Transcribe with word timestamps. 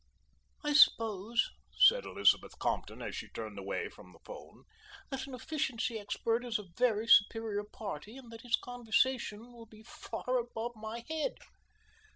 "I 0.63 0.73
suppose," 0.73 1.51
said 1.77 2.05
Elizabeth 2.05 2.57
Compton 2.57 3.03
as 3.03 3.15
she 3.15 3.27
turned 3.29 3.59
away 3.59 3.87
from 3.87 4.11
the 4.13 4.19
phone, 4.25 4.63
"that 5.11 5.27
an 5.27 5.35
efficiency 5.35 5.99
expert 5.99 6.43
is 6.43 6.57
a 6.57 6.65
very 6.75 7.05
superior 7.05 7.63
party 7.71 8.17
and 8.17 8.31
that 8.31 8.41
his 8.41 8.55
conversation 8.55 9.51
will 9.53 9.67
be 9.67 9.83
far 9.83 10.39
above 10.39 10.71
my 10.75 11.05
head." 11.07 11.35